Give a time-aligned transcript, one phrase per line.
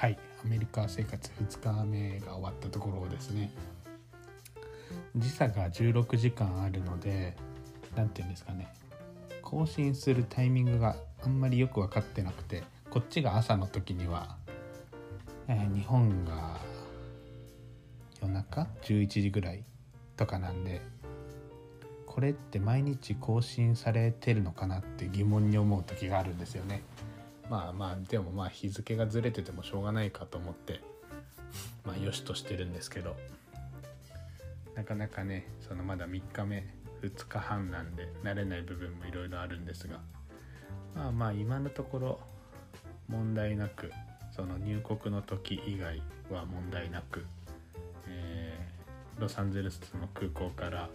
[0.00, 0.18] はい。
[0.42, 3.50] アメリカ生活2日目が終わったところですね。
[5.14, 7.36] 時差が16時間あるので
[7.94, 8.72] 何て言うんですかね。
[9.42, 14.38] 更新するタイミングがあんまりよく分かってなくてこっちが朝の時には、
[15.48, 16.56] えー、日本が
[18.22, 19.64] 夜中？11時ぐらい
[20.16, 20.80] とかなんで
[22.06, 26.84] これって毎日更新されてるのかなって疑問に思う時があるんですよね。
[27.50, 30.80] まあまあでもまあ日付がずれててもしょうがないかと思って
[31.84, 33.16] まあよしとしてるんですけど
[34.76, 36.64] なかなかねそのまだ3日目
[37.02, 39.98] 2日半なんで慣れない部分もいろいろあるんですが
[40.94, 42.20] まあまあ今のところ
[43.08, 43.90] 問題なく
[44.30, 47.26] その入国の時以外は問題なく、
[48.06, 50.88] えー、ロサンゼルスの空港から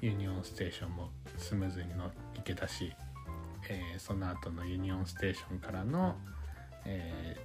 [0.00, 2.92] ユニオンステーションもスムーズにの行けたし
[3.68, 6.16] えー、その後のユニオンステーションからの、
[6.84, 7.36] え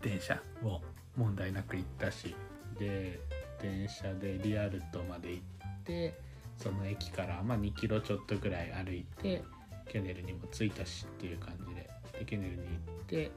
[0.00, 0.82] ー、電車も
[1.16, 2.34] 問題なく行ったし
[2.78, 3.18] で
[3.60, 5.42] 電車でリアルトまで行っ
[5.84, 6.18] て
[6.56, 9.42] その駅から、まあ、2キロちょっとぐらい歩いて
[9.88, 13.30] ケネルにも着いたしっていう感じででケネルに行って、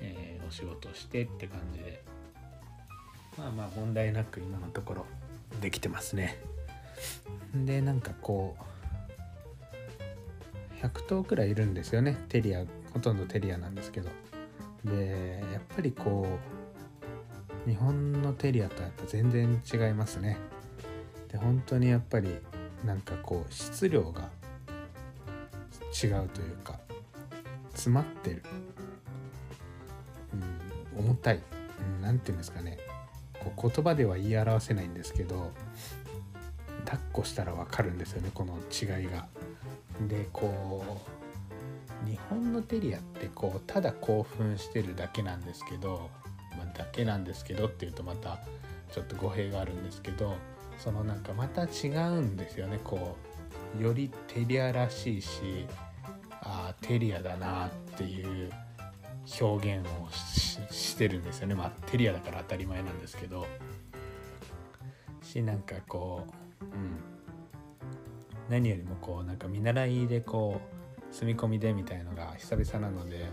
[0.00, 2.02] えー、お仕事してって感じで
[3.36, 5.06] まあまあ問題なく今のところ
[5.60, 6.38] できてますね。
[7.54, 8.77] でなんかこう
[10.82, 12.16] 100頭くらいいるんですよね。
[12.28, 14.10] テリアほとんどテリアなんですけど。
[14.84, 16.38] でやっぱりこ
[17.66, 20.38] う日本のテリアとやっぱ全然違いますね。
[21.30, 22.36] で本当にやっぱり
[22.84, 24.28] なんかこう質量が
[26.02, 26.78] 違うというか
[27.70, 28.42] 詰まってる、
[30.96, 31.40] うん、重たい。
[32.00, 32.78] 何、うん、て言うんですかね。
[33.56, 35.52] こう言葉では言い表せないんですけど
[36.84, 39.26] 抱っこしたら分かるんですよねこの違いが。
[40.06, 40.84] でこ
[42.04, 46.10] う日本のテリアってこうただ興奮してるだけなんですけど、
[46.56, 48.38] まあ、だけなんですけどっていうとまた
[48.92, 50.36] ちょっと語弊があるんですけど
[50.78, 52.78] そのなんかまた違うんですよね。
[52.84, 53.16] こ
[53.78, 55.66] うよりテリアらしいし
[56.40, 58.50] あテリアだなっていう
[59.40, 60.08] 表現を
[60.70, 61.54] してるんですよね。
[61.54, 63.46] まあテリアだから当たり前なんですけど。
[65.28, 66.24] しなんかこ
[66.60, 67.17] ううん。
[68.48, 70.60] 何よりもこうなんか見習いでこ
[71.10, 73.26] う住み込みでみたいのが久々なので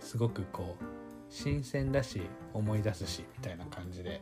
[0.00, 0.84] すごくこう
[1.28, 2.22] 新鮮だし
[2.54, 4.20] 思い出すしみたいな感じで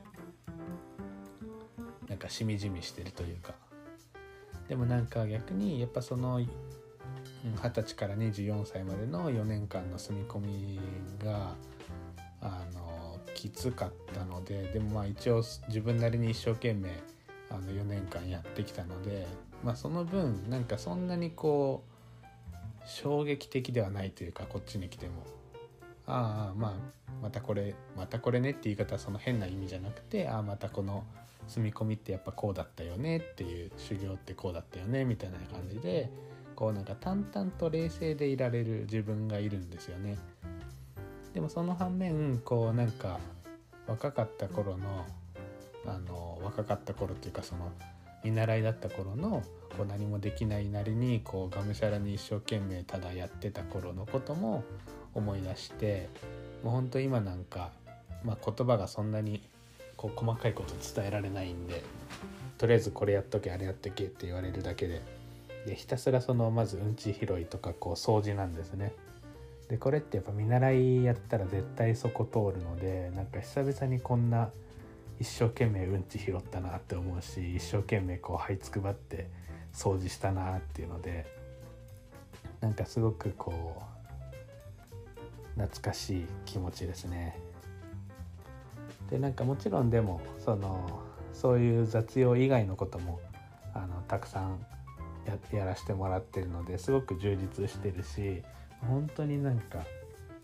[2.08, 3.54] なんかしみじみしてるというか。
[4.68, 6.46] でもなんか逆にやっぱその二
[7.70, 10.80] 十歳から24歳までの4年間の住み込み
[11.24, 11.54] が
[12.42, 16.90] あのきつかったのででもまあ一応自分なりに一生懸命
[17.50, 19.26] あの4年間やってきたので
[19.62, 25.24] まあその分なんかそんなにこう衝撃的ではないというかこっちに来ても
[26.06, 26.72] ああまあ
[27.22, 31.04] またこれまたこれねって言い方はその変な意味じゃなくてああまたこの
[31.48, 36.10] 住み込みってやっぱこうだったよねっていう修行ってこうだったよねみたいな感じで
[36.54, 40.18] こうなんか淡々と冷静でいられる自分がいるんですよね。
[41.32, 43.20] でもその反面こうなんか
[43.86, 45.06] 若かった頃の
[45.86, 47.70] あの若かった頃っていうかその
[48.24, 49.42] 見習いだった頃の
[49.76, 54.64] こう何もできないなりにこうがむしゃらに一生懸命ただやってた頃のことも
[55.14, 56.08] 思い出して
[56.62, 57.70] もうほんと今なんか、
[58.24, 59.42] まあ、言葉がそんなに
[59.96, 61.82] こう細かいこと伝えられないんで
[62.56, 65.02] とりあえずこれやっとけあれやっとけって言われるだけで
[65.66, 68.92] でひたすらそのまずうんち拾いとかこう掃除なんですね。
[69.68, 74.50] でこれってやっぱ見習いやったら絶対そこ通るのでなんか久々にこんな
[75.20, 79.28] 一生懸命うんち拾ったなって思うし一生懸命こう這いつくばって
[79.72, 81.26] 掃除したなっていうので
[82.60, 83.82] なんかすごくこ
[85.56, 87.36] う懐かしい気持ちですね。
[89.10, 91.02] でなんかもちろんでもその
[91.32, 93.20] そういう雑用以外のことも
[93.74, 94.58] あのたくさん
[95.52, 98.42] やらせてもらってるのですごく充実してるし
[98.86, 99.84] 本当になんか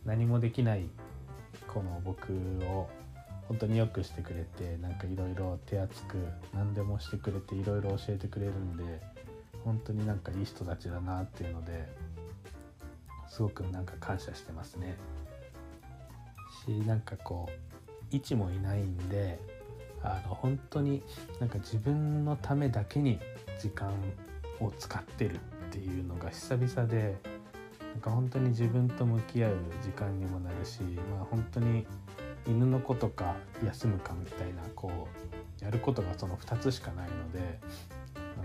[0.04, 0.88] 何もできない
[1.68, 2.32] この僕
[2.64, 2.88] を
[3.48, 6.16] 本当によくしてくれてなんかいろいろ手厚く
[6.54, 9.00] 何でもしてくれていろいろ教えてくれるんで
[9.64, 11.86] 本当になんかいい人たちだなっていうので
[13.28, 14.96] すごくなんか感謝してますね。
[16.64, 19.38] しなんかこう位置もいないんで
[20.02, 21.02] あの本当に
[21.40, 23.18] なんか自分のためだけに
[23.58, 23.92] 時間
[24.60, 25.38] を使ってるっ
[25.70, 27.16] ていうのが久々で
[27.92, 31.86] なんか本当に自分と向き合う時間にもなるしまあ本当に
[32.46, 35.08] 犬の子とか休むかみたいなこ
[35.60, 37.58] うやることがその2つしかないので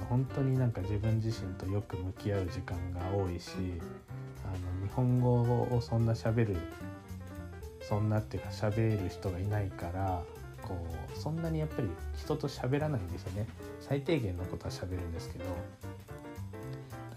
[0.10, 3.52] 本当になんか自分自身とよく向き合う時間が多いし
[4.46, 6.58] あの日本語をそんな喋る
[7.82, 10.22] そんなっていうか喋る人がいないから
[10.62, 10.78] こ
[11.16, 13.48] うそんなにやっぱり人と喋らないんですよね。
[13.80, 15.46] 最低限のことは喋るんですけど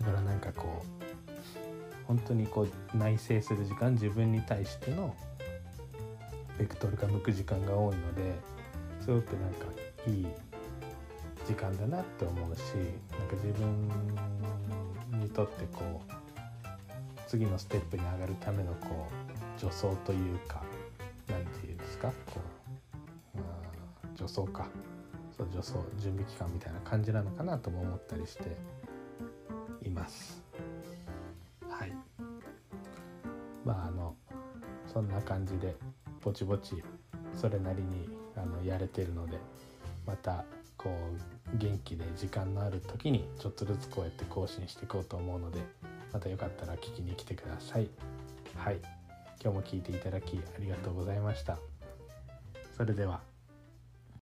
[0.01, 1.03] だからなんかこう
[2.07, 5.15] 本当にこう内省する時間自分に対しての
[6.59, 8.35] ベクトルが向く時間が多いので
[9.01, 9.67] すごくなんか
[10.07, 10.27] いい
[11.47, 12.61] 時間だなって思うし
[13.19, 16.13] なんか自分にとってこう
[17.27, 19.09] 次のステップに上がるためのこ
[19.57, 20.63] う助走というか
[21.29, 22.41] 何て言うんですかこ
[23.35, 24.69] う助走か
[25.37, 28.57] そう助走準備期間みたいな感じなのかなとも思ったりして
[29.83, 30.43] います。
[31.69, 31.93] はい
[33.65, 34.15] まああの
[34.93, 35.75] そんな感じで
[36.23, 36.83] ぼちぼち
[37.37, 39.39] それなりにあのやれてるので
[40.07, 40.45] また
[40.77, 40.91] こ
[41.55, 45.61] う元気で時間のある時にちょっとずつこうやって更新していこうと思うので
[46.13, 47.89] またよかったら聞きに来てください。
[48.57, 48.79] はい
[49.43, 51.59] 今日も聞いていただきありがとうございました。
[52.77, 53.32] それでは